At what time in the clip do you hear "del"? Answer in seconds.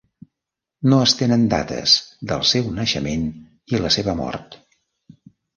2.31-2.43